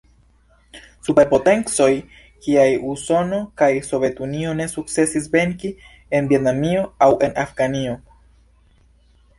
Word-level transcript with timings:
Superpotencoj 1.07 1.89
kiaj 2.45 2.65
Usono 2.93 3.43
kaj 3.63 3.69
Sovetunio 3.89 4.55
ne 4.63 4.69
sukcesis 4.73 5.29
venki 5.37 5.73
en 6.21 6.33
Vjetnamio 6.35 6.89
aŭ 7.09 7.13
en 7.29 7.41
Afganio. 7.47 7.99